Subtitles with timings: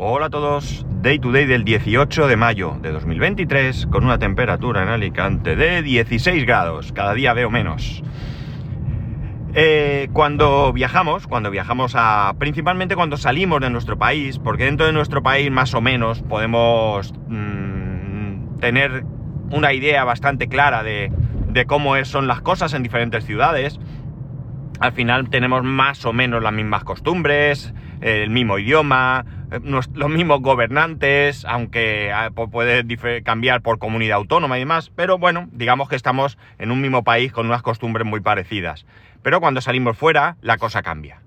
[0.00, 4.84] Hola a todos, Day to Day del 18 de mayo de 2023 con una temperatura
[4.84, 8.04] en Alicante de 16 grados, cada día veo menos.
[9.54, 12.32] Eh, cuando viajamos, cuando viajamos a...
[12.38, 17.12] principalmente cuando salimos de nuestro país, porque dentro de nuestro país más o menos podemos
[17.26, 19.04] mm, tener
[19.50, 21.10] una idea bastante clara de,
[21.66, 23.80] cómo son las cosas en diferentes ciudades,
[24.78, 29.24] al final tenemos más o menos las mismas costumbres, el mismo idioma,
[29.62, 35.88] los mismos gobernantes, aunque ah, puede cambiar por comunidad autónoma y demás, pero bueno, digamos
[35.88, 38.86] que estamos en un mismo país con unas costumbres muy parecidas.
[39.22, 41.20] Pero cuando salimos fuera, la cosa cambia.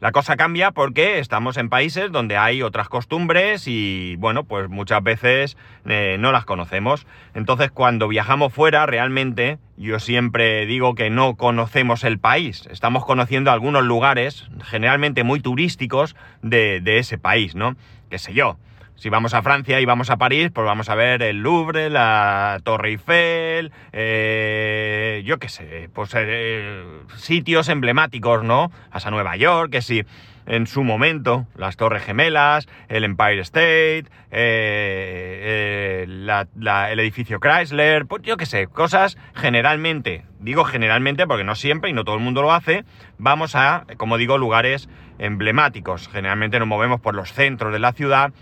[0.00, 5.02] La cosa cambia porque estamos en países donde hay otras costumbres y, bueno, pues muchas
[5.02, 7.04] veces eh, no las conocemos.
[7.34, 12.68] Entonces, cuando viajamos fuera, realmente, yo siempre digo que no conocemos el país.
[12.70, 17.74] Estamos conociendo algunos lugares, generalmente muy turísticos, de, de ese país, ¿no?
[18.08, 18.56] Qué sé yo.
[18.98, 22.58] Si vamos a Francia y vamos a París, pues vamos a ver el Louvre, la
[22.64, 26.82] Torre Eiffel, eh, yo qué sé, pues eh,
[27.14, 28.72] sitios emblemáticos, ¿no?
[28.90, 30.02] Hasta Nueva York, que sí,
[30.46, 38.36] en su momento, las Torres Gemelas, el Empire State, eh, el edificio Chrysler, pues yo
[38.36, 42.52] qué sé, cosas generalmente, digo generalmente porque no siempre y no todo el mundo lo
[42.52, 42.84] hace,
[43.16, 46.08] vamos a, como digo, lugares emblemáticos.
[46.08, 48.32] Generalmente nos movemos por los centros de la ciudad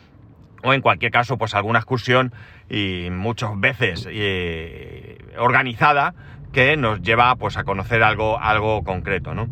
[0.66, 2.32] o en cualquier caso, pues alguna excursión
[2.68, 6.12] y muchas veces eh, organizada
[6.52, 9.48] que nos lleva pues a conocer algo, algo concreto, ¿no?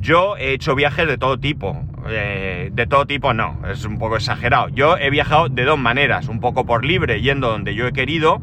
[0.00, 4.16] Yo he hecho viajes de todo tipo, eh, de todo tipo no, es un poco
[4.16, 4.70] exagerado.
[4.70, 8.40] Yo he viajado de dos maneras, un poco por libre, yendo donde yo he querido,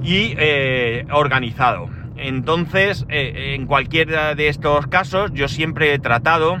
[0.00, 1.88] y eh, organizado.
[2.16, 6.60] Entonces, en cualquiera de estos casos, yo siempre he tratado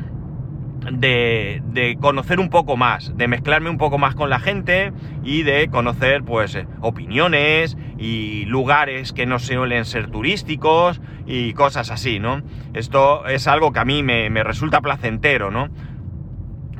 [0.92, 5.68] de, conocer un poco más, de mezclarme un poco más con la gente y de
[5.68, 12.42] conocer pues eh, opiniones y lugares que no suelen ser turísticos y cosas así, ¿no?
[12.74, 15.68] Esto es algo que a mí me, resulta placentero, ¿no?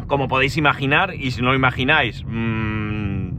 [0.07, 3.31] Como podéis imaginar, y si no lo imagináis, mmm,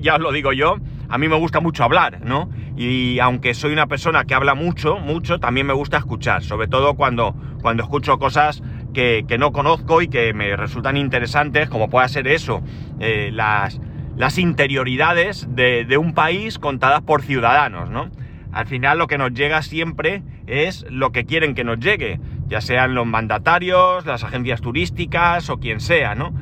[0.00, 0.76] ya os lo digo yo,
[1.08, 2.50] a mí me gusta mucho hablar, ¿no?
[2.76, 6.94] Y aunque soy una persona que habla mucho, mucho, también me gusta escuchar, sobre todo
[6.94, 12.28] cuando, cuando escucho cosas que, no conozco y que me resultan interesantes, como pueda ser
[12.28, 12.62] eso,
[13.00, 13.80] eh, las,
[14.16, 18.10] las interioridades de, de, un país contadas por ciudadanos, ¿no?
[18.52, 22.60] Al final lo que nos llega siempre es lo que quieren que nos llegue, ya
[22.60, 26.34] sean los mandatarios, las agencias turísticas o quien sea, ¿no?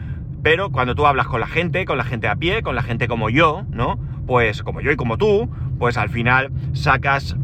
[0.42, 3.06] Pero cuando tú hablas con la gente, con la gente a pie, con la gente
[3.06, 3.98] como yo, ¿no?
[4.26, 7.36] Pues como yo y como tú, pues al final sacas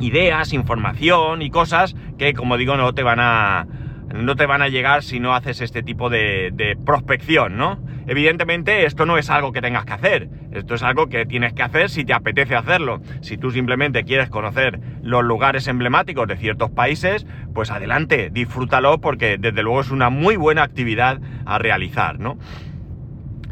[0.00, 3.66] ideas, información y cosas que, como digo, no te van a,
[4.14, 7.78] no te van a llegar si no haces este tipo de, prospección, ¿no?
[8.06, 11.62] Evidentemente esto no es algo que tengas que hacer, esto es algo que tienes que
[11.62, 13.00] hacer si te apetece hacerlo.
[13.22, 19.36] Si tú simplemente quieres conocer los lugares emblemáticos de ciertos países, pues adelante, disfrútalo porque
[19.38, 22.38] desde luego es una muy buena actividad a realizar, ¿no?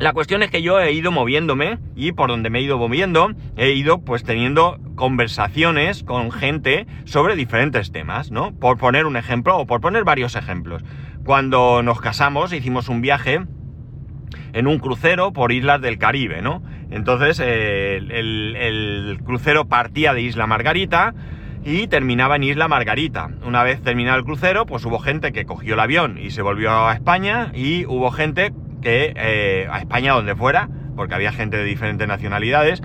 [0.03, 3.31] La cuestión es que yo he ido moviéndome y por donde me he ido moviendo
[3.57, 8.51] he ido pues teniendo conversaciones con gente sobre diferentes temas, ¿no?
[8.51, 10.83] Por poner un ejemplo o por poner varios ejemplos.
[11.25, 13.43] Cuando nos casamos hicimos un viaje
[14.53, 16.65] en un crucero por islas del Caribe, ¿no?
[16.91, 21.15] Entonces el, el crucero partía de Isla Margarita
[21.65, 23.31] y terminaba en Isla Margarita.
[23.47, 26.89] Una vez terminado el crucero, pues hubo gente que cogió el avión y se volvió
[26.89, 31.65] a España y hubo gente que eh, a España donde fuera, porque había gente de
[31.65, 32.83] diferentes nacionalidades,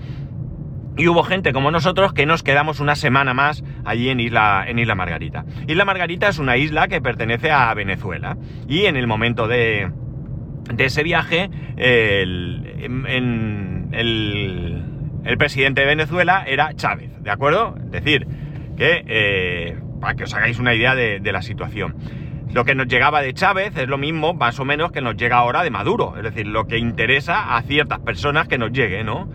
[0.98, 4.80] y hubo gente como nosotros que nos quedamos una semana más allí en Isla, en
[4.80, 5.46] Isla Margarita.
[5.68, 8.36] Isla Margarita es una isla que pertenece a Venezuela.
[8.68, 9.92] Y en el momento de,
[10.74, 12.64] de ese viaje, el,
[13.92, 17.76] el, presidente de Venezuela era Chávez, ¿de acuerdo?
[17.78, 18.26] Es decir,
[18.76, 21.96] que eh, para que os hagáis una idea de, de la situación.
[22.58, 25.38] Lo que nos llegaba de Chávez es lo mismo, más o menos, que nos llega
[25.38, 26.16] ahora de Maduro.
[26.18, 29.30] Es decir, lo que interesa a ciertas personas que nos llegue, ¿no?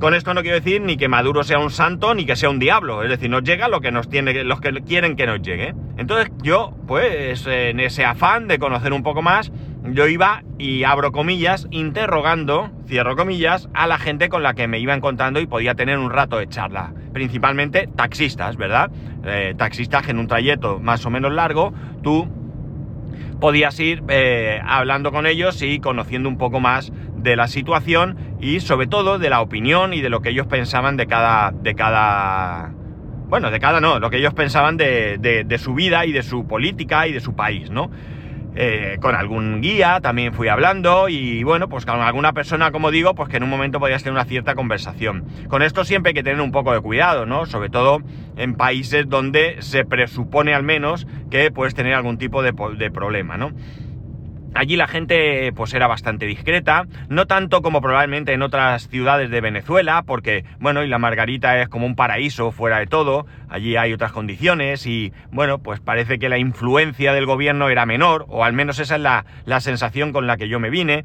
[0.00, 2.58] Con esto no quiero decir ni que Maduro sea un santo ni que sea un
[2.58, 3.02] diablo.
[3.02, 5.74] Es decir, nos llega lo que nos tiene, los que quieren que nos llegue.
[5.98, 9.52] Entonces yo, pues, en ese afán de conocer un poco más,
[9.92, 14.78] yo iba y abro comillas, interrogando, cierro comillas, a la gente con la que me
[14.78, 16.92] iba encontrando y podía tener un rato de charla.
[17.12, 18.90] Principalmente taxistas, ¿verdad?
[19.24, 21.72] Eh, taxistas que en un trayecto más o menos largo,
[22.02, 22.28] tú
[23.40, 28.60] podías ir eh, hablando con ellos y conociendo un poco más de la situación y
[28.60, 32.72] sobre todo de la opinión y de lo que ellos pensaban de cada, de cada,
[33.28, 36.46] bueno, de cada no, lo que ellos pensaban de, de su vida y de su
[36.46, 37.90] política y de su país, ¿no?
[38.56, 43.14] Eh, con algún guía también fui hablando y bueno, pues con alguna persona, como digo,
[43.14, 45.24] pues que en un momento podías tener una cierta conversación.
[45.48, 47.46] Con esto siempre hay que tener un poco de cuidado, ¿no?
[47.46, 48.00] Sobre todo
[48.36, 53.36] en países donde se presupone al menos que puedes tener algún tipo de, de problema,
[53.36, 53.52] ¿no?
[54.56, 59.42] Allí la gente pues era bastante discreta, no tanto como probablemente en otras ciudades de
[59.42, 63.92] Venezuela, porque bueno, y la Margarita es como un paraíso fuera de todo, allí hay
[63.92, 68.54] otras condiciones y bueno, pues parece que la influencia del gobierno era menor, o al
[68.54, 71.04] menos esa es la, la sensación con la que yo me vine.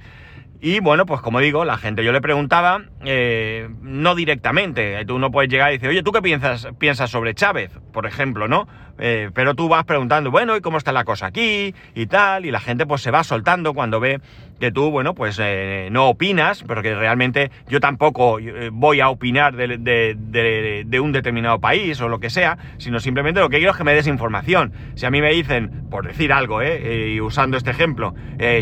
[0.63, 5.31] Y bueno, pues como digo, la gente yo le preguntaba, eh, no directamente, tú no
[5.31, 7.72] puedes llegar y decir, oye, ¿tú qué piensas, piensas sobre Chávez?
[7.92, 8.68] Por ejemplo, ¿no?
[9.00, 11.74] Eh, pero tú vas preguntando, bueno, ¿y cómo está la cosa aquí?
[11.96, 14.22] Y tal, y la gente pues se va soltando cuando ve
[14.60, 18.38] que tú, bueno, pues eh, no opinas, pero que realmente yo tampoco
[18.72, 23.57] voy a opinar de, un determinado país o lo que sea, sino simplemente lo que
[23.57, 24.72] quiero es que me des información.
[24.94, 28.14] Si a mí me dicen, por decir algo, y usando este ejemplo,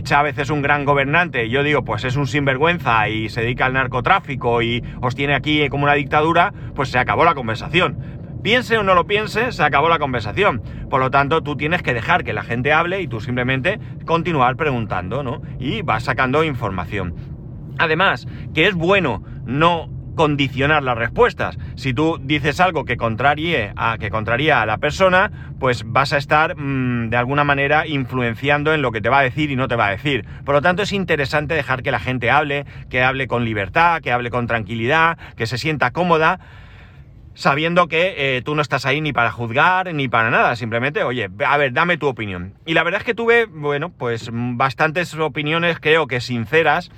[0.04, 3.74] Chávez es un gran gobernante, yo digo, pues es un sinvergüenza y se dedica al
[3.74, 7.98] narcotráfico y os tiene aquí como una dictadura, pues se acabó la conversación.
[8.44, 10.62] Piense o no lo piense, se acabó la conversación.
[10.88, 14.56] Por lo tanto, tú tienes que dejar que la gente hable y tú simplemente continuar
[14.56, 15.42] preguntando, ¿no?
[15.58, 17.16] Y vas sacando información.
[17.80, 19.90] Además, que es bueno no
[20.20, 21.58] condicionar las respuestas.
[21.76, 25.32] Si tú dices algo que contrarie a, que contraría a la persona,
[25.62, 29.24] pues vas a estar mm, de alguna manera influenciando en lo que te va a
[29.24, 30.26] decir y no te va a decir.
[30.44, 34.12] Por lo tanto, es interesante dejar que la gente hable, que hable con libertad, que
[34.12, 36.42] hable con tranquilidad, que se sienta cómoda
[37.34, 41.30] sabiendo que eh, tú no estás ahí ni para juzgar ni para nada, simplemente, oye,
[41.46, 42.56] a ver, dame tu opinión.
[42.66, 46.92] Y la verdad es que tuve, bueno, pues bastantes opiniones creo que sinceras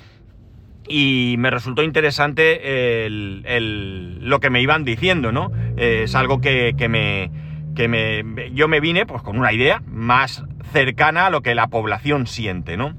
[0.88, 5.52] y me resultó interesante lo que me iban diciendo, ¿no?
[5.78, 7.32] Eh, es algo que, me,
[7.76, 11.68] que me, yo me vine pues con una idea más cercana a lo que la
[11.68, 12.96] población siente, ¿no?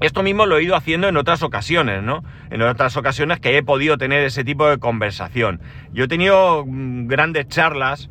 [0.00, 2.24] Esto mismo lo he ido haciendo en otras ocasiones, ¿no?
[2.50, 5.60] En otras ocasiones que he podido tener ese tipo de conversación.
[5.92, 8.10] Yo he tenido mm, grandes charlas,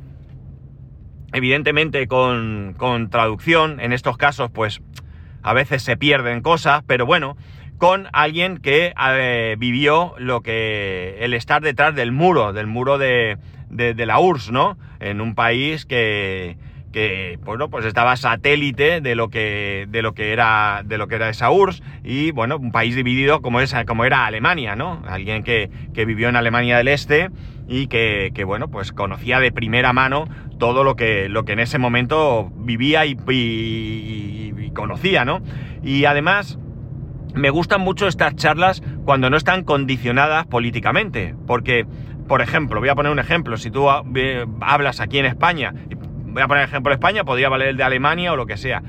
[1.33, 4.81] evidentemente con, con traducción, en estos casos pues
[5.43, 7.35] a veces se pierden cosas, pero bueno,
[7.77, 13.37] con alguien que eh, vivió lo que el estar detrás del muro, del muro de,
[13.69, 14.77] la URSS, ¿no?
[14.99, 16.57] En un país que,
[16.93, 21.15] que bueno, pues estaba satélite de lo que de lo que era de lo que
[21.15, 25.01] era esa URSS y bueno, un país dividido como esa como era Alemania, ¿no?
[25.07, 27.29] Alguien que, vivió en Alemania del Este
[27.67, 30.27] y que, bueno, pues conocía de primera mano
[30.59, 35.41] todo lo que lo que en ese momento vivía y, y conocía, ¿no?
[35.83, 36.59] Y además
[37.33, 41.85] me gustan mucho estas charlas cuando no están condicionadas políticamente, porque,
[42.27, 43.87] por ejemplo, voy a poner un ejemplo, si tú
[44.61, 45.73] hablas aquí en España,
[46.25, 48.83] voy a poner ejemplo de España, podría valer el de Alemania o lo que sea,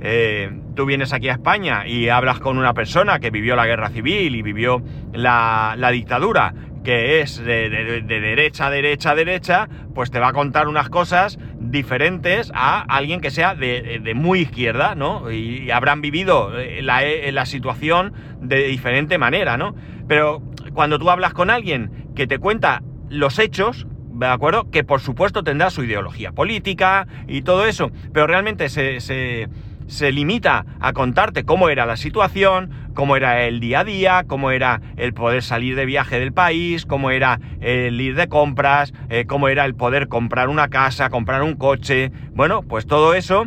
[0.00, 3.90] eh, tú vienes aquí a España y hablas con una persona que vivió la guerra
[3.90, 4.80] civil y vivió
[5.12, 6.54] la dictadura
[6.88, 7.68] que es de,
[8.06, 13.54] derecha, derecha, derecha, pues te va a contar unas cosas diferentes a alguien que sea
[13.54, 15.30] de, muy izquierda, ¿no?
[15.30, 19.74] Y, habrán vivido eh, la, eh, la, situación de diferente manera, ¿no?
[20.08, 20.40] Pero
[20.72, 24.70] cuando tú hablas con alguien que te cuenta los hechos, ¿de acuerdo?
[24.70, 29.50] Que por supuesto tendrá su ideología política y todo eso, pero realmente se, se
[29.88, 34.50] se limita a contarte cómo era la situación, cómo era el día a día, cómo
[34.50, 39.24] era el poder salir de viaje del país, cómo era el ir de compras, eh,
[39.26, 42.12] cómo era el poder comprar una casa, comprar un coche.
[42.34, 43.46] Bueno, pues todo eso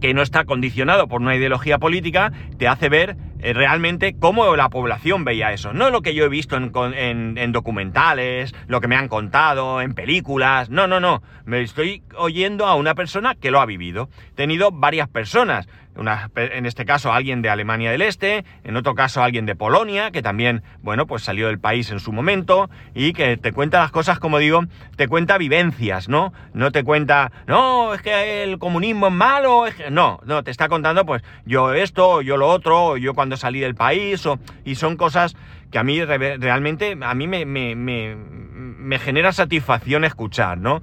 [0.00, 5.24] que no está condicionado por una ideología política, te hace ver realmente cómo la población
[5.24, 5.72] veía eso.
[5.72, 10.70] No lo que yo he visto en, documentales, lo que me han contado, en películas.
[10.70, 11.22] No, no, no.
[11.44, 14.08] Me estoy oyendo a una persona que lo ha vivido.
[14.30, 19.22] He tenido varias personas en este caso alguien de Alemania del Este, en otro caso
[19.22, 23.36] alguien de Polonia, que también, bueno, pues salió del país en su momento y que
[23.36, 24.64] te cuenta las cosas, como digo,
[24.96, 26.32] te cuenta vivencias, ¿no?
[26.52, 31.06] No te cuenta, no, es que el comunismo es malo, no, no, te está contando,
[31.06, 34.26] pues, yo esto, yo lo otro, yo cuando salí del país,
[34.64, 35.36] y son cosas
[35.70, 40.82] que a mí realmente, a mí me, me, me genera satisfacción escuchar, ¿no?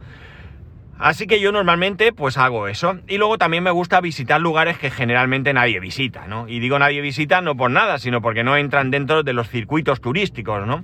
[0.99, 2.99] Así que yo normalmente pues hago eso.
[3.07, 6.47] Y luego también me gusta visitar lugares que generalmente nadie visita, ¿no?
[6.47, 10.01] Y digo nadie visita no por nada, sino porque no entran dentro de los circuitos
[10.01, 10.83] turísticos, ¿no?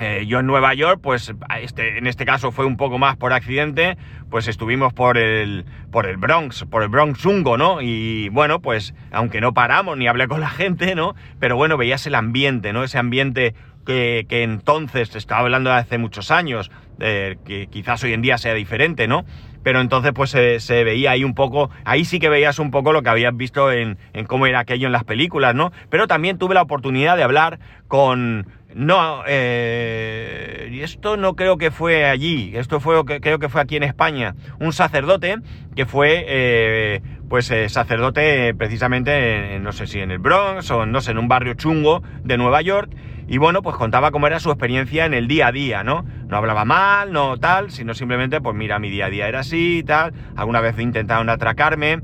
[0.00, 3.32] Eh, yo en Nueva York, pues este, en este caso fue un poco más por
[3.32, 3.96] accidente,
[4.30, 7.80] pues estuvimos por el, por el Bronx, por el Bronxungo, ¿no?
[7.80, 11.14] Y bueno, pues aunque no paramos ni hablé con la gente, ¿no?
[11.40, 12.84] Pero bueno, veías el ambiente, ¿no?
[12.84, 13.54] Ese ambiente
[13.88, 19.06] que, entonces, estaba hablando de hace muchos años, que quizás hoy en día sea diferente,
[19.06, 19.24] ¿no?
[19.62, 23.02] pero entonces pues se, veía ahí un poco, ahí sí que veías un poco lo
[23.02, 25.72] que habías visto en, en cómo era aquello en las películas, ¿no?
[25.90, 32.04] Pero también tuve la oportunidad de hablar con, no, eh, esto no creo que fue
[32.04, 35.36] allí, esto fue, creo que fue aquí en España, un sacerdote
[35.74, 41.00] que fue, eh, pues, eh, sacerdote precisamente, no sé si en el Bronx o no
[41.00, 42.90] sé, en un barrio chungo de Nueva York,
[43.28, 46.04] y bueno, pues contaba cómo era su experiencia en el día a día, ¿no?
[46.28, 49.84] No hablaba mal, no tal, sino simplemente, pues mira, mi día a día era así,
[49.86, 52.00] tal, alguna vez intentaron atracarme,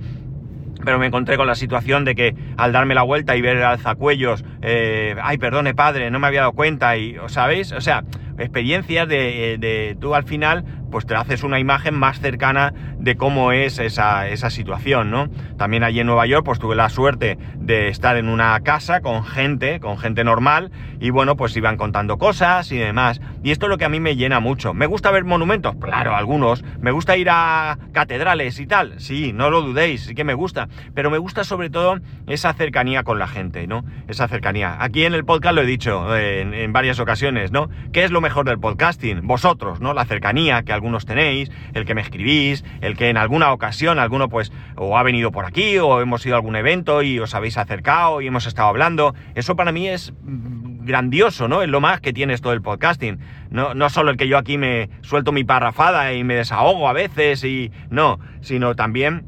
[0.84, 3.62] pero me encontré con la situación de que al darme la vuelta y ver el
[3.64, 7.72] alzacuellos, eh, ay, perdone padre, no me había dado cuenta y, ¿sabéis?
[7.72, 8.04] O sea,
[8.38, 13.50] experiencias de, de, tú al final pues te haces una imagen más cercana de cómo
[13.50, 15.28] es esa, esa, situación, ¿no?
[15.58, 19.24] También allí en Nueva York pues tuve la suerte de estar en una casa con
[19.24, 20.70] gente, con gente normal
[21.00, 23.20] y bueno pues iban contando cosas y demás.
[23.42, 24.72] Y esto es lo que a mí me llena mucho.
[24.72, 25.74] ¿Me gusta ver monumentos?
[25.80, 26.62] Claro, algunos.
[26.80, 29.00] ¿Me gusta ir a catedrales y tal?
[29.00, 30.68] Sí, no lo dudéis, sí que me gusta.
[30.94, 31.98] Pero me gusta sobre todo
[32.28, 33.84] esa cercanía con la gente, ¿no?
[34.06, 34.76] Esa cercanía.
[34.78, 37.68] Aquí en el podcast lo he dicho eh, en, en varias ocasiones, ¿no?
[37.92, 39.26] ¿Qué es lo mejor del podcasting?
[39.26, 39.92] Vosotros, ¿no?
[39.92, 44.28] La cercanía que algunos tenéis, el que me escribís, el que en alguna ocasión alguno
[44.28, 47.56] pues o ha venido por aquí o hemos ido a algún evento y os habéis
[47.56, 49.14] acercado y hemos estado hablando.
[49.34, 51.62] Eso para mí es grandioso, ¿no?
[51.62, 53.18] Es lo más que tiene esto del podcasting.
[53.48, 56.92] No, no solo el que yo aquí me suelto mi parrafada y me desahogo a
[56.92, 59.24] veces y no, sino también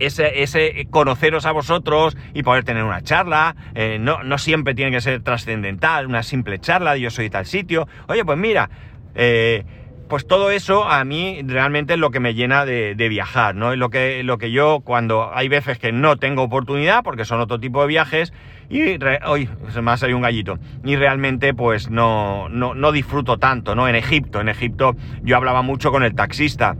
[0.00, 4.90] ese, ese, conoceros a vosotros y poder tener una charla, eh, no, no, siempre tiene
[4.90, 7.86] que ser trascendental, una simple charla de yo soy tal sitio.
[8.08, 8.68] Oye, pues mira,
[9.14, 9.64] eh,
[10.12, 13.72] pues todo eso a mí realmente es lo que me llena de, viajar, ¿no?
[13.72, 17.40] Es lo que, lo que yo cuando hay veces que no tengo oportunidad, porque son
[17.40, 18.34] otro tipo de viajes,
[18.68, 23.38] y hoy se me ha salido un gallito, y realmente pues no, no, no disfruto
[23.38, 23.88] tanto, ¿no?
[23.88, 26.76] En Egipto, en Egipto yo hablaba mucho con el taxista,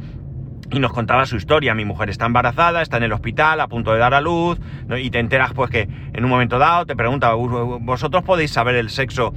[0.71, 1.75] y nos contaba su historia.
[1.75, 4.61] Mi mujer está embarazada, está en el hospital, a punto de dar a luz,
[4.95, 8.91] y te enteras pues que en un momento dado te pregunta, ¿vosotros podéis saber el
[8.91, 9.33] sexo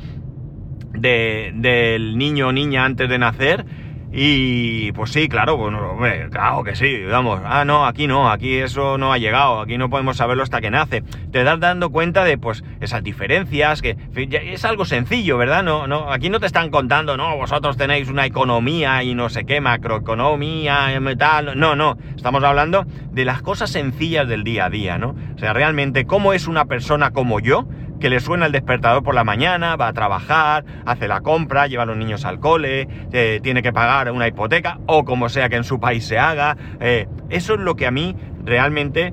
[0.91, 3.84] del niño o niña antes de nacer?
[4.11, 5.97] Y pues sí, claro, bueno,
[6.31, 9.89] claro que sí, vamos, ah, no, aquí no, aquí eso no ha llegado, aquí no
[9.89, 11.03] podemos saberlo hasta que nace.
[11.31, 15.63] Te das dando cuenta de pues esas diferencias, que es algo sencillo, ¿verdad?
[15.63, 19.45] No, no, aquí no te están contando, no, vosotros tenéis una economía y no sé
[19.45, 24.97] qué, macroeconomía, metal, no, no, estamos hablando de las cosas sencillas del día a día,
[24.97, 25.15] ¿no?
[25.35, 27.67] O sea, realmente, ¿cómo es una persona como yo?
[28.05, 31.81] Que le suena el despertador por la mañana, va a trabajar, hace la compra, lleva
[31.81, 35.55] a los niños al cole, eh, tiene que pagar una hipoteca o como sea que
[35.55, 36.55] en su país se haga.
[36.79, 39.11] Eh, eso es lo que a mí realmente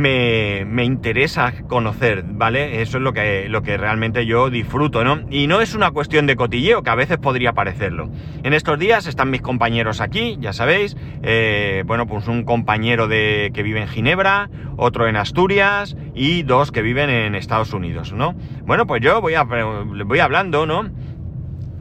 [0.00, 2.82] me, me, interesa conocer, ¿vale?
[2.82, 5.20] Eso es lo que, lo que realmente yo disfruto, ¿no?
[5.30, 8.10] Y no es una cuestión de cotilleo, que a veces podría parecerlo.
[8.42, 13.50] En estos días están mis compañeros aquí, ya sabéis, eh, bueno, pues un compañero de,
[13.54, 18.34] que vive en Ginebra, otro en Asturias y dos que viven en Estados Unidos, ¿no?
[18.64, 20.90] Bueno, pues yo voy, a, voy hablando, ¿no?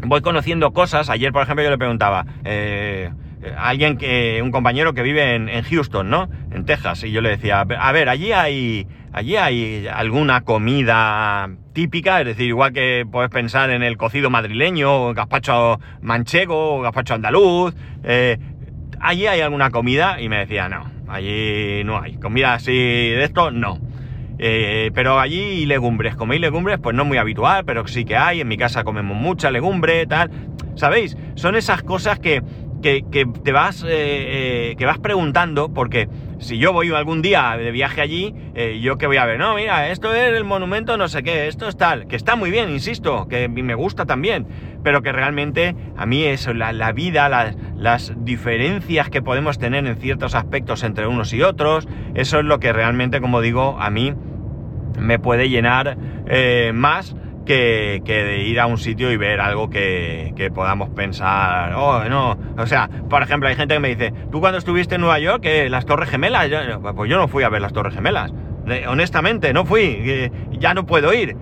[0.01, 1.09] Voy conociendo cosas.
[1.09, 3.11] Ayer, por ejemplo, yo le preguntaba, eh,
[3.58, 6.29] alguien que, un compañero que vive en, Houston, ¿no?
[6.51, 12.19] En Texas, y yo le decía, a ver, allí hay, allí hay alguna comida típica,
[12.19, 17.13] es decir, igual que puedes pensar en el cocido madrileño, o gazpacho manchego, o gazpacho
[17.13, 18.38] andaluz, eh,
[19.00, 23.51] allí hay alguna comida, y me decía, no, allí no hay, comida así de esto,
[23.51, 23.79] no.
[24.41, 28.48] Eh, pero allí legumbres, coméis legumbres, pues no muy habitual, pero sí que hay, en
[28.48, 30.31] mi casa comemos mucha legumbre, tal.
[30.75, 31.17] ¿Sabéis?
[31.36, 32.41] Son esas cosas que
[32.81, 36.07] que, te vas, eh, eh, que vas preguntando, porque
[36.39, 39.55] si yo voy algún día de viaje allí, eh, yo que voy a ver, no,
[39.55, 42.69] mira, esto es el monumento no sé qué, esto es tal, que está muy bien,
[42.69, 44.48] insisto, que me gusta también,
[44.83, 49.86] pero que realmente a mí eso, la, la vida, las, las diferencias que podemos tener
[49.86, 53.89] en ciertos aspectos entre unos y otros, eso es lo que realmente, como digo, a
[53.89, 54.13] mí
[54.98, 55.98] me puede llenar
[56.74, 57.15] más
[57.49, 62.67] que, de ir a un sitio y ver algo que, podamos pensar, oh, no, o
[62.67, 65.67] sea, por ejemplo, hay gente que me dice, tú cuando estuviste en Nueva York, que
[65.67, 66.47] las Torres Gemelas,
[66.95, 68.31] pues yo no fui a ver las Torres Gemelas,
[68.87, 71.35] honestamente, no fui, ya no puedo ir.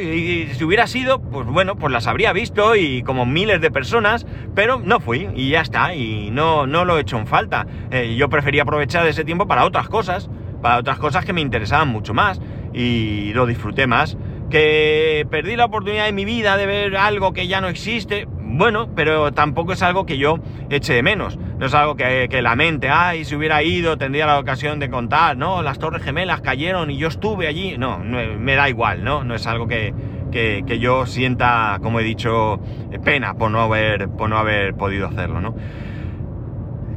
[0.00, 4.26] Y, si hubiera sido, pues bueno, pues las habría visto y como miles de personas,
[4.54, 7.66] pero no fui y ya está, y no, no lo he hecho en falta.
[7.90, 10.30] Eh, yo prefería aprovechar ese tiempo para otras cosas,
[10.62, 12.40] para otras cosas que me interesaban mucho más
[12.72, 14.16] y lo disfruté más
[14.50, 18.88] que perdí la oportunidad de mi vida de ver algo que ya no existe, bueno,
[18.94, 20.38] pero tampoco es algo que yo
[20.70, 21.36] eche de menos.
[21.36, 25.36] No es algo que, la mente, ay, si hubiera ido, tendría la ocasión de contar,
[25.36, 27.76] no, las Torres Gemelas cayeron y yo estuve allí.
[27.78, 29.22] No, me da igual, ¿no?
[29.22, 29.92] No es algo que,
[30.32, 32.60] que, yo sienta, como he dicho,
[33.04, 35.54] pena por no haber, por no haber podido hacerlo, ¿no?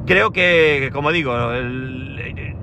[0.05, 2.20] creo que, como digo, el-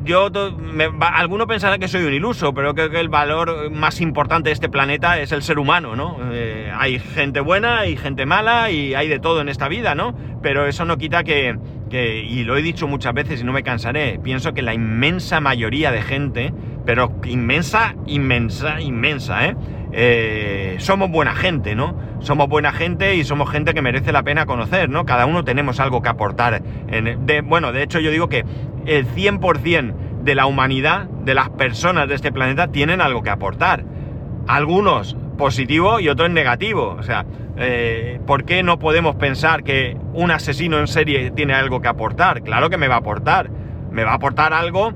[0.09, 4.49] yo, me- alguno pensará que soy un iluso, pero creo que el valor más importante
[4.49, 6.17] de este planeta es el ser humano, ¿no?
[6.33, 10.17] Eh, hay gente buena y gente mala y hay de todo en esta vida, ¿no?
[10.43, 11.57] Pero eso no quita que,
[11.93, 15.93] y lo he dicho muchas veces y no me cansaré, pienso que la inmensa mayoría
[15.93, 16.55] de gente,
[16.87, 19.57] pero inmensa, inmensa, inmensa, ¿eh?
[19.93, 21.97] Eh, somos buena gente, ¿no?
[22.21, 25.07] Somos buena gente y somos gente que merece la pena conocer, ¿no?
[25.07, 26.63] Cada uno tenemos algo que aportar.
[27.45, 28.45] Bueno, de hecho yo digo que
[28.89, 33.85] el 100% de la humanidad, de las personas de este planeta, tienen algo que aportar.
[34.47, 36.97] Algunos positivo y otros negativo.
[36.99, 37.25] O sea,
[37.57, 42.43] eh, ¿por qué no podemos pensar que un asesino en serie tiene algo que aportar?
[42.43, 43.51] Claro que me va a aportar.
[43.91, 44.93] Me va a aportar algo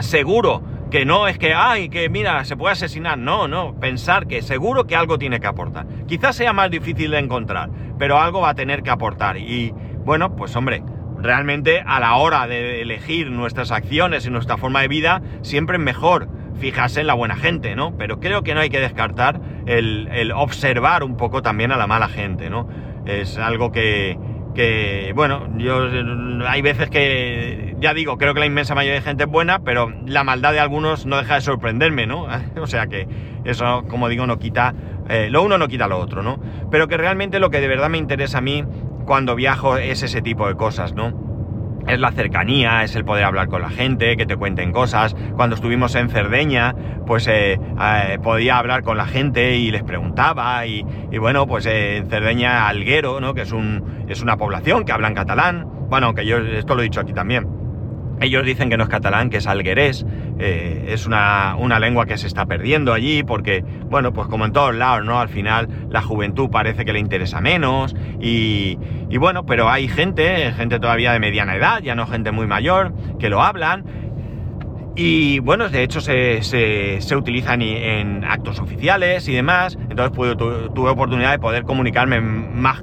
[0.00, 0.62] seguro.
[0.90, 3.18] Que no es que, ay, que mira, se puede asesinar.
[3.18, 3.74] No, no.
[3.80, 5.86] Pensar que seguro que algo tiene que aportar.
[6.06, 9.36] Quizás sea más difícil de encontrar, pero algo va a tener que aportar.
[9.36, 10.82] Y bueno, pues hombre,
[11.24, 15.82] realmente a la hora de elegir nuestras acciones y nuestra forma de vida, siempre es
[15.82, 16.28] mejor
[16.60, 17.96] fijarse en la buena gente, ¿no?
[17.96, 22.08] Pero creo que no hay que descartar el, observar un poco también a la mala
[22.08, 22.68] gente, ¿no?
[23.06, 24.18] Es algo que,
[24.54, 25.88] que, bueno, yo
[26.46, 29.92] hay veces que, ya digo, creo que la inmensa mayoría de gente es buena, pero
[30.06, 32.28] la maldad de algunos no deja de sorprenderme, ¿no?
[32.60, 33.08] o sea que
[33.44, 34.74] eso, como digo, no quita,
[35.08, 36.38] eh, lo uno no quita lo otro, ¿no?
[36.70, 38.62] Pero que realmente lo que de verdad me interesa a mí
[39.04, 41.12] cuando viajo es ese tipo de cosas, ¿no?
[41.86, 45.14] Es la cercanía, es el poder hablar con la gente, que te cuenten cosas.
[45.36, 46.74] Cuando estuvimos en Cerdeña,
[47.06, 50.66] pues eh, eh, podía hablar con la gente y les preguntaba.
[50.66, 50.82] Y,
[51.18, 53.34] bueno, pues eh, en Cerdeña, Alguero, ¿no?
[53.34, 55.66] Que es, un, es una población que hablan catalán.
[55.90, 57.63] Bueno, aunque yo esto lo he dicho aquí también.
[58.20, 60.06] Ellos dicen que no es catalán, que es alguerés.
[60.38, 64.52] Eh, es una, una, lengua que se está perdiendo allí porque, bueno, pues como en
[64.52, 65.20] todos lados, ¿no?
[65.20, 68.78] Al final la juventud parece que le interesa menos y,
[69.10, 72.92] y bueno, pero hay gente, gente todavía de mediana edad, ya no gente muy mayor,
[73.18, 73.84] que lo hablan.
[74.96, 79.76] Y bueno, de hecho se, se, se utilizan en actos oficiales y demás.
[79.90, 82.82] Entonces pude, tu, tuve oportunidad de poder comunicarme más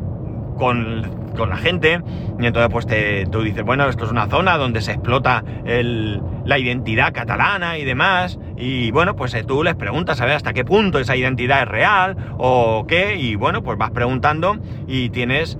[0.58, 2.02] con, con la gente
[2.39, 6.22] y entonces pues te, tú dices, bueno, esto es una zona donde se explota el,
[6.46, 10.54] la identidad catalana y demás y bueno, pues eh, tú les preguntas a ver hasta
[10.54, 15.58] qué punto esa identidad es real o qué y bueno, pues vas preguntando y tienes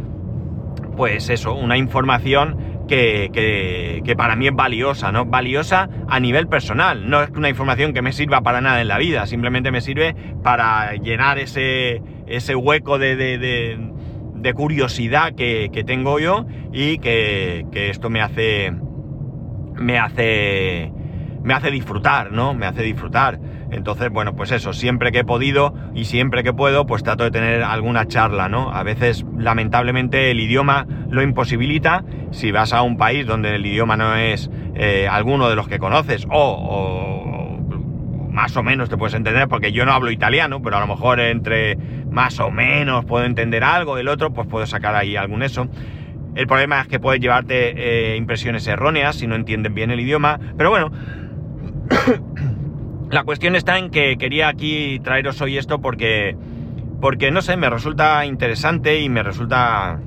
[0.96, 5.26] pues eso, una información que, que, que, para mí es valiosa, ¿no?
[5.26, 8.98] Valiosa a nivel personal, no es una información que me sirva para nada en la
[8.98, 13.80] vida, simplemente me sirve para llenar ese, ese hueco de, de, de
[14.42, 18.74] de curiosidad que, que, tengo yo y que, que, esto me hace
[19.76, 20.92] me hace
[21.44, 22.54] me hace disfrutar, ¿no?
[22.54, 23.40] Me hace disfrutar.
[23.72, 27.32] Entonces, bueno, pues eso, siempre que he podido y siempre que puedo, pues trato de
[27.32, 28.72] tener alguna charla, ¿no?
[28.72, 32.04] A veces, lamentablemente, el idioma lo imposibilita.
[32.32, 35.80] Si vas a un país donde el idioma no es eh, alguno de los que
[35.80, 37.31] conoces o, o
[38.32, 41.20] más o menos te puedes entender, porque yo no hablo italiano, pero a lo mejor
[41.20, 41.76] entre
[42.10, 45.68] más o menos puedo entender algo, el otro, pues puedo sacar ahí algún eso.
[46.34, 50.40] El problema es que puedes llevarte eh, impresiones erróneas si no entienden bien el idioma,
[50.58, 50.92] pero bueno,
[53.10, 56.38] la cuestión está en que quería aquí traeros hoy esto porque,
[57.02, 60.00] porque no sé, me resulta interesante y me resulta,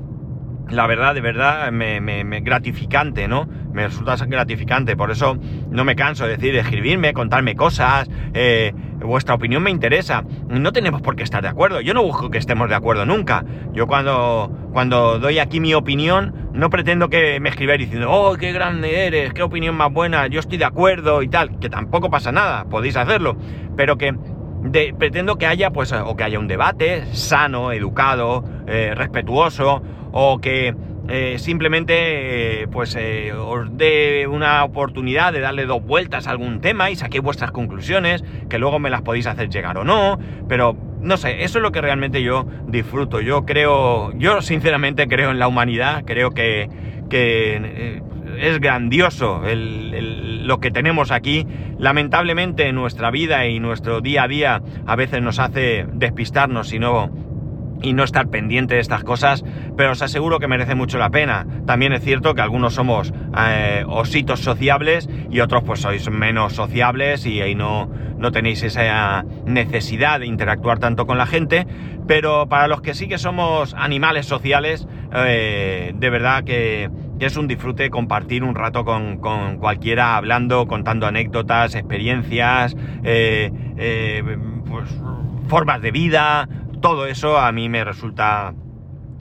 [0.71, 3.47] la verdad, de verdad, me, gratificante, ¿no?
[3.73, 5.37] Me resulta gratificante, por eso
[5.71, 10.25] no me canso de decir, escribirme, contarme cosas, eh, vuestra opinión me interesa.
[10.49, 13.45] No tenemos por qué estar de acuerdo, yo no busco que estemos de acuerdo nunca.
[13.73, 18.53] Yo cuando, cuando doy aquí mi opinión, no pretendo que me escribáis diciendo, oh, qué
[18.53, 22.33] grande eres, qué opinión más buena, yo estoy de acuerdo y tal, que tampoco pasa
[22.33, 23.37] nada, podéis hacerlo,
[23.77, 24.15] pero que
[24.65, 30.39] de, pretendo que haya, pues, o que haya un debate sano, educado, eh, respetuoso, o
[30.39, 30.75] que
[31.09, 32.97] eh, simplemente eh, pues
[33.37, 38.25] os dé una oportunidad de darle dos vueltas a algún tema y saquéis vuestras conclusiones,
[38.49, 41.71] que luego me las podéis hacer llegar o no, pero no sé, eso es lo
[41.71, 43.21] que realmente yo disfruto.
[43.21, 46.71] Yo creo, yo sinceramente creo en la humanidad, creo que,
[47.11, 48.01] que
[48.39, 51.47] es grandioso lo que tenemos aquí.
[51.79, 57.11] Lamentablemente nuestra vida y nuestro día a día a veces nos hace despistarnos y no
[57.83, 59.45] y no estar pendiente de estas cosas,
[59.77, 61.47] pero os aseguro que merece mucho la pena.
[61.67, 67.27] También es cierto que algunos somos eh, ositos sociables y otros pues sois menos sociables
[67.27, 71.67] y ahí no, no tenéis esa necesidad de interactuar tanto con la gente,
[72.07, 77.37] pero para los que sí que somos animales sociales, eh, de verdad que, que, es
[77.37, 84.23] un disfrute compartir un rato con, con cualquiera hablando, contando anécdotas, experiencias, eh,
[84.69, 84.91] pues,
[85.49, 86.49] formas de vida,
[86.81, 88.55] todo eso a mí me resulta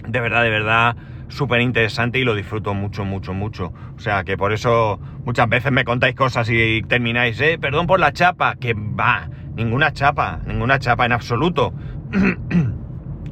[0.08, 0.95] de verdad, de verdad
[1.29, 3.73] súper interesante y lo disfruto mucho, mucho, mucho.
[3.95, 7.99] O sea que por eso muchas veces me contáis cosas y termináis, eh, perdón por
[7.99, 11.73] la chapa, que va, ninguna chapa, ninguna chapa en absoluto.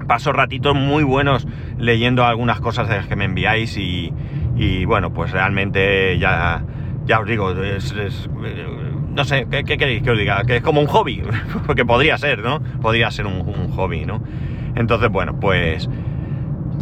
[0.07, 4.13] Paso ratitos muy buenos leyendo algunas cosas de las que me enviáis y,
[4.57, 6.63] y bueno, pues realmente ya,
[7.05, 7.93] ya os digo, es,
[9.13, 10.43] no sé, ¿qué, queréis que os diga?
[10.43, 11.21] Que es como un hobby,
[11.65, 12.61] porque podría ser, ¿no?
[12.81, 14.21] Podría ser un, un hobby, ¿no?
[14.75, 15.89] Entonces, bueno, pues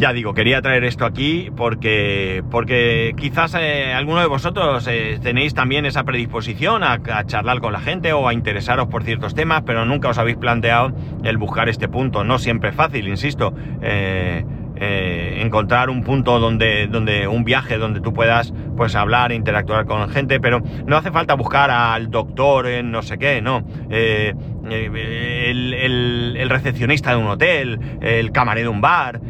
[0.00, 5.52] ya digo, quería traer esto aquí porque, porque quizás eh, alguno de vosotros eh, tenéis
[5.52, 9.84] también esa predisposición a, charlar con la gente o a interesaros por ciertos temas, pero
[9.84, 12.24] nunca os habéis planteado el buscar este punto.
[12.24, 13.52] No siempre es fácil, insisto.
[13.82, 14.42] Eh,
[14.82, 19.84] eh, encontrar un punto donde, donde un viaje donde tú puedas pues hablar, e interactuar
[19.84, 23.62] con gente, pero no hace falta buscar al doctor en no sé qué, no.
[23.90, 24.32] Eh,
[24.70, 29.20] eh, el, recepcionista de un hotel, el camarero de un bar,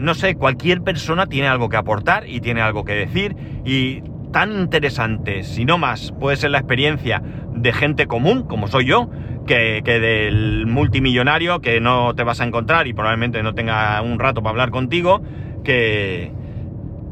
[0.00, 4.52] no sé, cualquier persona tiene algo que aportar y tiene algo que decir y tan
[4.52, 7.22] interesante, si no más, puede ser la experiencia
[7.54, 9.08] de gente común, como soy yo,
[9.46, 14.42] que, del multimillonario que no te vas a encontrar y probablemente no tenga un rato
[14.42, 15.22] para hablar contigo,
[15.64, 16.32] que,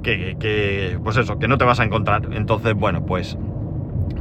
[0.03, 2.29] que, pues eso, que no te vas a encontrar.
[2.33, 3.37] Entonces, bueno, pues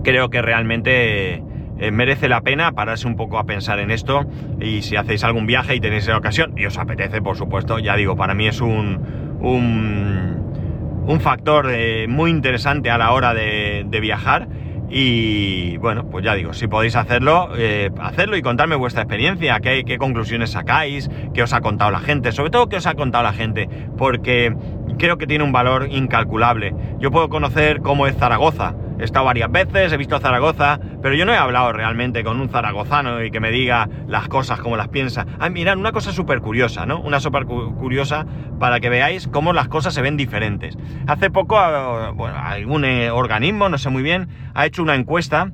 [0.04, 1.43] creo que realmente
[1.80, 4.26] eh, merece la pena pararse un poco a pensar en esto
[4.60, 7.95] y si hacéis algún viaje y tenéis la ocasión y os apetece, por supuesto, ya
[7.95, 9.00] digo, para mí es un,
[9.41, 14.48] un, factor eh, muy interesante a la hora de viajar
[14.89, 19.84] y bueno, pues ya digo, si podéis hacerlo, eh, hacerlo y contarme vuestra experiencia, qué,
[19.86, 23.23] qué, conclusiones sacáis, qué os ha contado la gente, sobre todo qué os ha contado
[23.23, 24.56] la gente, porque
[24.97, 26.73] creo que tiene un valor incalculable.
[26.99, 31.25] Yo puedo conocer cómo es Zaragoza, he estado varias veces, he visto Zaragoza, pero yo
[31.25, 34.89] no he hablado realmente con un zaragozano y que me diga las cosas como las
[34.89, 35.25] piensa.
[35.39, 36.99] Ah, mirad, una cosa súper curiosa, ¿no?
[36.99, 38.25] Una súper curiosa
[38.59, 40.77] para que veáis cómo las cosas se ven diferentes.
[41.07, 45.51] Hace poco, ah, bueno, algún eh, organismo, no sé muy bien, ha hecho una encuesta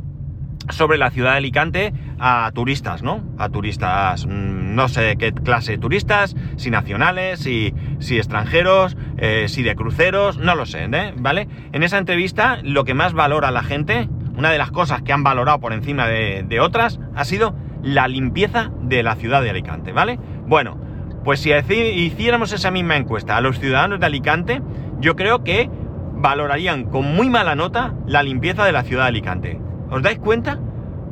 [0.70, 3.22] sobre la ciudad de Alicante a turistas, ¿no?
[3.38, 9.46] A turistas, mm, no sé qué clase de turistas, si nacionales, si, si extranjeros, eh,
[9.48, 11.14] si de cruceros, no lo sé, ¿eh?
[11.18, 11.48] ¿vale?
[11.72, 15.24] En esa entrevista lo que más valora la gente, una de las cosas que han
[15.24, 19.92] valorado por encima de, de otras, ha sido la limpieza de la ciudad de Alicante,
[19.92, 20.20] ¿vale?
[20.48, 20.78] Bueno,
[21.24, 24.62] pues si hiciéramos esa misma encuesta a los ciudadanos de Alicante,
[25.00, 25.70] yo creo que
[26.14, 29.60] valorarían con muy mala nota la limpieza de la ciudad de Alicante.
[29.90, 30.60] ¿Os dais cuenta?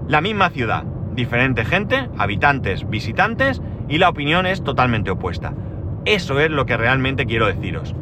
[0.08, 0.84] La misma ciudad,
[1.16, 5.54] diferente gente, habitantes, visitantes, y la opinión es totalmente opuesta.
[6.06, 7.96] Eso es lo que realmente quiero deciros.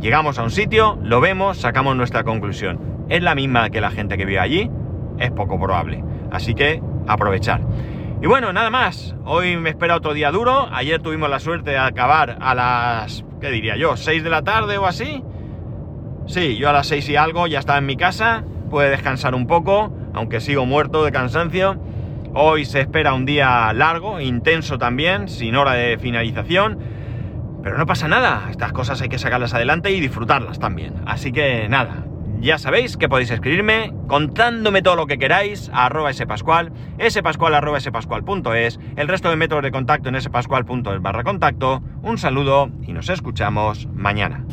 [0.00, 3.06] Llegamos a un sitio, lo vemos, sacamos nuestra conclusión.
[3.08, 4.70] ¿Es la misma que la gente que vive allí?
[5.18, 6.04] Es poco probable.
[6.30, 7.62] Así que aprovechar.
[8.22, 9.16] Y bueno, nada más.
[9.24, 10.68] Hoy me espera otro día duro.
[10.72, 13.92] Ayer tuvimos la suerte de acabar a las, ¿qué diría yo?
[13.92, 15.22] ¿6 de la tarde o así?
[16.26, 18.44] Sí, yo a las 6 y algo ya estaba en mi casa.
[18.70, 21.78] Puede descansar un poco aunque sigo muerto de cansancio.
[22.34, 26.78] Hoy se espera un día largo, intenso también, sin hora de finalización.
[27.62, 30.94] Pero no pasa nada, estas cosas hay que sacarlas adelante y disfrutarlas también.
[31.06, 32.04] Así que nada,
[32.40, 36.72] ya sabéis que podéis escribirme contándome todo lo que queráis a arroba spascual,
[37.08, 41.82] spascual arroba spascual.es, el resto de métodos de contacto en spascual.es barra contacto.
[42.02, 44.44] Un saludo y nos escuchamos mañana.